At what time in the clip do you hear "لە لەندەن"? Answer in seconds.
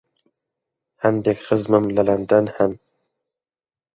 1.95-2.45